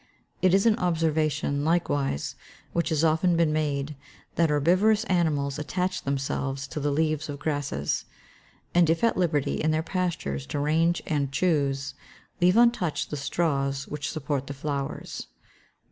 It 0.41 0.55
is 0.55 0.65
an 0.65 0.79
observation, 0.79 1.63
likewise, 1.63 2.33
which 2.73 2.89
has 2.89 3.03
often 3.03 3.37
been 3.37 3.53
made, 3.53 3.95
that 4.33 4.49
herbivorous 4.49 5.03
animals 5.03 5.59
attach 5.59 6.01
themselves 6.01 6.67
to 6.69 6.79
the 6.79 6.89
leaves 6.89 7.29
of 7.29 7.37
grasses; 7.37 8.05
and, 8.73 8.89
if 8.89 9.03
at 9.03 9.15
liberty 9.15 9.61
in 9.61 9.69
their 9.69 9.83
pastures 9.83 10.47
to 10.47 10.59
range 10.59 11.03
and 11.05 11.31
choose, 11.31 11.93
leave 12.41 12.57
untouched 12.57 13.11
the 13.11 13.15
straws 13.15 13.87
which 13.87 14.09
support 14.09 14.47
the 14.47 14.55
flowers. 14.55 15.27